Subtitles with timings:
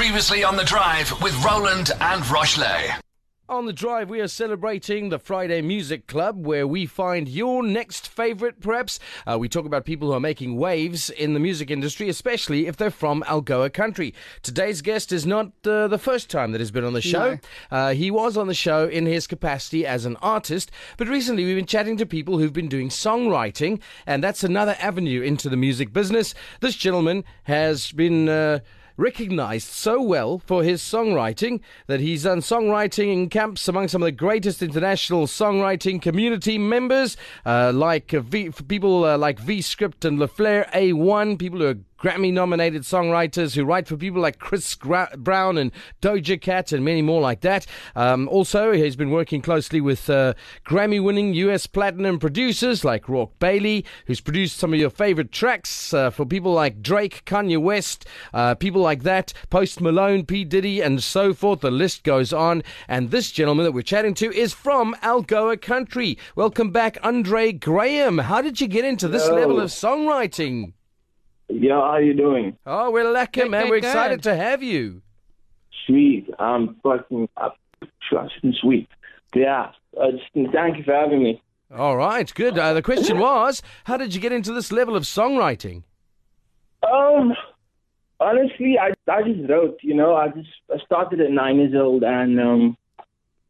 [0.00, 2.88] Previously on the drive with Roland and Rochley.
[3.50, 8.08] On the drive, we are celebrating the Friday Music Club, where we find your next
[8.08, 8.98] favorite, perhaps.
[9.26, 12.78] Uh, we talk about people who are making waves in the music industry, especially if
[12.78, 14.14] they're from Algoa country.
[14.40, 17.38] Today's guest is not uh, the first time that he's been on the show.
[17.70, 17.76] No.
[17.76, 21.56] Uh, he was on the show in his capacity as an artist, but recently we've
[21.56, 25.92] been chatting to people who've been doing songwriting, and that's another avenue into the music
[25.92, 26.32] business.
[26.60, 28.62] This gentleman has been.
[29.00, 34.06] Recognized so well for his songwriting that he's done songwriting in camps among some of
[34.06, 40.18] the greatest international songwriting community members, uh, like v, people uh, like V Script and
[40.18, 45.10] LaFleur A1, people who are Grammy nominated songwriters who write for people like Chris Gra-
[45.18, 47.66] Brown and Doja Cat and many more like that.
[47.94, 50.32] Um, also, he's been working closely with uh,
[50.66, 55.92] Grammy winning US platinum producers like Rourke Bailey, who's produced some of your favorite tracks
[55.92, 60.42] uh, for people like Drake, Kanye West, uh, people like that, Post Malone, P.
[60.44, 61.60] Diddy, and so forth.
[61.60, 62.62] The list goes on.
[62.88, 66.16] And this gentleman that we're chatting to is from Algoa country.
[66.34, 68.16] Welcome back, Andre Graham.
[68.16, 69.36] How did you get into this Hello.
[69.36, 70.72] level of songwriting?
[71.50, 72.56] Yeah, how you doing?
[72.66, 73.64] Oh, we're lucky, Good, man.
[73.64, 74.30] good, we're excited good.
[74.30, 75.02] to have you.
[75.86, 76.28] Sweet.
[76.38, 77.56] I'm fucking up.
[78.08, 78.88] Trust and sweet.
[79.34, 79.70] Yeah.
[79.98, 81.42] Uh, just, thank you for having me.
[81.74, 82.58] All right, good.
[82.58, 85.84] Uh, the question was, how did you get into this level of songwriting?
[86.82, 87.32] Um,
[88.18, 89.78] honestly, I I just wrote.
[89.82, 92.76] You know, I just I started at nine years old, and um,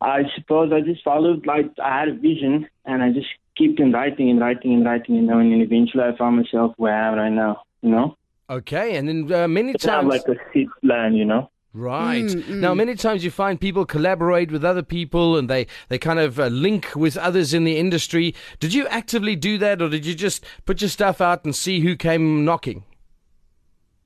[0.00, 3.92] I suppose I just followed like I had a vision, and I just kept on
[3.92, 7.08] writing and writing and writing, you know, and then eventually I found myself where I
[7.08, 7.62] am right now.
[7.82, 8.16] You know,
[8.48, 11.14] Okay, and then uh, many it's not times, like a set plan.
[11.14, 11.50] You know.
[11.72, 12.60] right Mm, mm.
[12.60, 16.38] now, many times you find people collaborate with other people, and they they kind of
[16.40, 18.34] uh, link with others in the industry.
[18.58, 21.80] Did you actively do that, or did you just put your stuff out and see
[21.80, 22.84] who came knocking?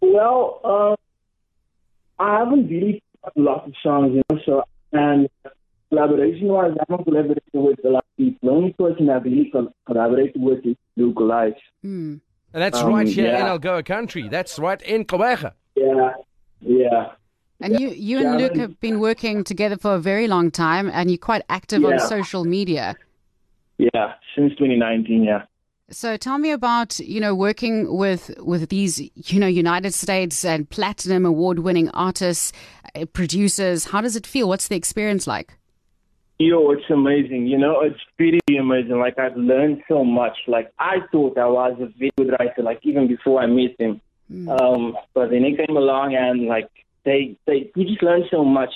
[0.00, 0.94] Well, uh,
[2.22, 5.28] I haven't really got a lot of songs, you know, so, and
[5.88, 8.48] collaboration wise, I haven't collaborated with a lot of people.
[8.48, 11.56] The only person I've really col- collaborated with is Luke Life.
[11.84, 12.20] Mm.
[12.54, 13.42] And that's Um, right here in.
[13.42, 14.28] Algoa country.
[14.28, 15.52] That's right in Gqeberha.
[15.74, 16.12] Yeah,
[16.60, 17.10] yeah.
[17.60, 21.10] And you, you and Luke have been working together for a very long time, and
[21.10, 22.94] you're quite active on social media.
[23.78, 25.42] Yeah, since 2019, yeah.
[25.90, 30.68] So tell me about you know working with with these you know United States and
[30.70, 32.52] platinum award winning artists,
[32.94, 33.86] uh, producers.
[33.86, 34.48] How does it feel?
[34.48, 35.58] What's the experience like?
[36.38, 37.46] Yo, it's amazing.
[37.46, 38.98] You know, it's pretty amazing.
[38.98, 40.36] Like, I've learned so much.
[40.48, 44.00] Like, I thought I was a very good writer, like, even before I met him.
[44.48, 46.68] Um, but then he came along and, like,
[47.04, 48.70] they, they, you just learn so much.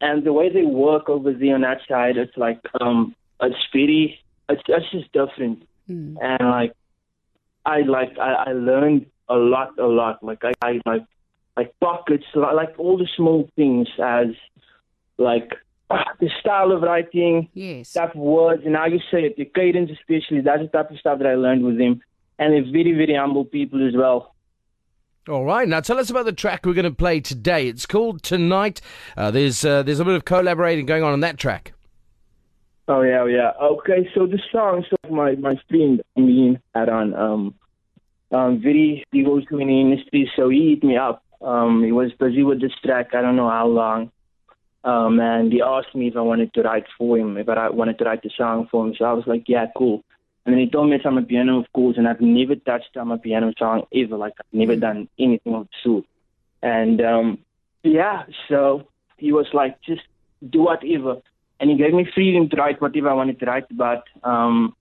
[0.00, 4.18] And the way they work over there on that side, it's like, um, it's pretty,
[4.48, 5.62] it's, it's just different.
[5.88, 6.16] Mm.
[6.20, 6.72] And, like,
[7.64, 10.22] I, like, I, I learned a lot, a lot.
[10.24, 11.04] Like, I, I like,
[11.56, 14.28] like pockets, like all the small things as,
[15.16, 15.52] like,
[15.90, 17.92] the style of writing, Yes.
[17.92, 20.40] type of words and how you say it, the cadence especially.
[20.40, 22.00] That's the type of stuff that I learned with him.
[22.38, 24.34] And they're very, very humble people as well.
[25.28, 27.68] All right, now tell us about the track we're going to play today.
[27.68, 28.80] It's called Tonight.
[29.16, 31.74] Uh, there's uh, there's a bit of collaborating going on on that track.
[32.86, 33.52] Oh yeah, yeah.
[33.60, 37.54] Okay, so the song, so my my friend I mean had on um
[38.30, 41.22] um very he goes to in the industry, so he hit me up.
[41.42, 44.10] Um he was busy with this track, I don't know how long.
[44.84, 47.98] Um and he asked me if I wanted to write for him, if I wanted
[47.98, 48.94] to write the song for him.
[48.96, 50.04] So I was like, Yeah, cool.
[50.46, 53.82] And then he told me it's amapiano, of course, and I've never touched amapiano song
[53.94, 54.16] ever.
[54.16, 56.04] Like I've never done anything of the sort.
[56.62, 57.38] And um
[57.82, 60.02] yeah, so he was like, just
[60.48, 61.16] do whatever.
[61.60, 64.04] And he gave me freedom to write whatever I wanted to write about.
[64.22, 64.74] Um,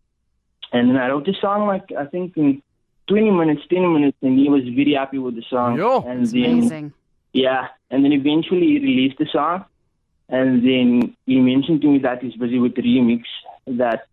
[0.72, 2.62] and then I wrote the song like I think in
[3.07, 5.78] 20 minutes, 10 minutes, and he was very happy with the song.
[5.78, 6.02] Yo.
[6.02, 6.94] and then amazing.
[7.34, 9.66] yeah, and then eventually he released the song,
[10.30, 13.24] and then he mentioned to me that he's busy with the remix
[13.68, 14.08] that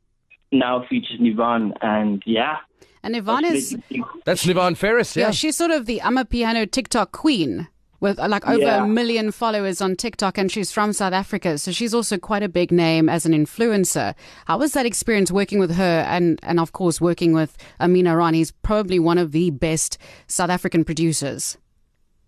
[0.53, 2.59] now features Nivan, and yeah.
[3.03, 3.77] And Yvonne is
[4.25, 5.27] That's Nivan Ferris, yeah.
[5.27, 5.31] yeah.
[5.31, 7.69] she's sort of the amapiano TikTok queen.
[8.01, 8.85] With like over Yeah.
[8.85, 12.51] a million followers on TikTok, and she's from South Africa, so she's also quite a
[12.51, 14.15] big name as an influencer.
[14.45, 18.39] How was that experience working with her, and and of course working with Amina Rani?
[18.39, 19.97] He's probably one of the best
[20.27, 21.57] South African producers.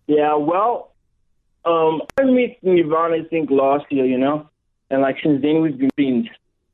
[0.07, 0.93] Yeah, well,
[1.67, 4.49] um, I met Nivan I think last year, you know,
[4.91, 6.29] and like since then we've been friends.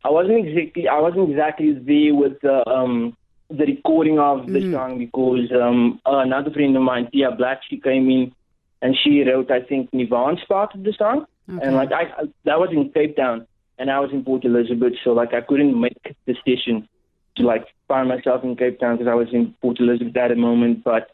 [0.04, 3.16] I wasn't exactly I wasn't exactly there with the um
[3.48, 8.08] the recording of the song because um another friend of mine, Tia Black, she came
[8.10, 8.32] in
[8.82, 12.58] and she wrote I think Nivan's part of the song, and like I, I that
[12.58, 13.46] was in Cape Town
[13.78, 15.96] and I was in Port Elizabeth, so like I couldn't make
[16.26, 16.88] the session
[17.36, 20.36] to like find myself in Cape Town because I was in Port Elizabeth at the
[20.36, 21.10] moment, but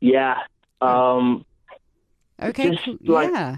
[0.00, 0.36] yeah.
[0.80, 1.44] Um,
[2.42, 3.56] Okay, Just like- yeah.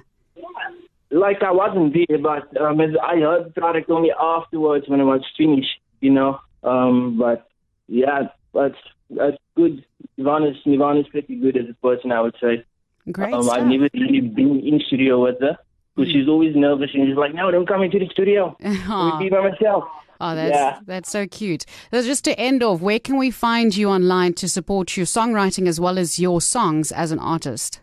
[1.11, 5.23] like I wasn't there, but um, I heard the product only afterwards when it was
[5.37, 6.41] finished, you know.
[6.62, 7.49] Um, but
[7.88, 8.77] yeah, that's
[9.11, 9.85] that's good.
[10.17, 12.65] Nirvana's Nirvana's pretty good as a person, I would say.
[13.11, 13.49] Great um.
[13.50, 15.59] I've never really been in studio with her
[15.97, 18.56] because she's always nervous and she's like, "No, don't come into the studio.
[18.88, 19.85] I'll be by myself."
[20.23, 20.81] Oh, that's Yeah.
[20.87, 21.65] that's so cute.
[21.93, 25.67] So just to end off, where can we find you online to support your songwriting
[25.67, 27.81] as well as your songs as an artist?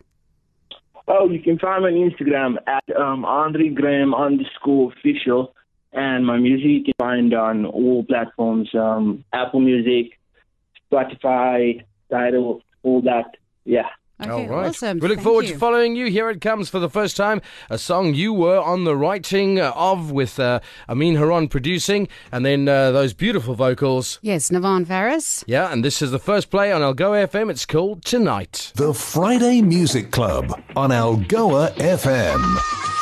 [1.10, 5.54] Oh, you can find me on Instagram at um, Andre Graham underscore official,
[5.90, 10.18] and my music you can find on all platforms: um, Apple Music,
[10.92, 13.36] Spotify, Tidal, all that.
[13.64, 13.88] Yeah.
[14.20, 14.68] Okay, All right.
[14.68, 14.98] awesome.
[14.98, 15.52] We look Thank forward you.
[15.52, 16.06] to following you.
[16.06, 17.40] Here it comes for the first time.
[17.70, 22.68] A song you were on the writing of with uh, Amin Haran producing, and then
[22.68, 24.18] uh, those beautiful vocals.
[24.22, 25.44] Yes, Navan Faris.
[25.46, 27.48] Yeah, and this is the first play on Algoa FM.
[27.50, 28.72] It's called Tonight.
[28.74, 32.97] The Friday Music Club on Algoa FM.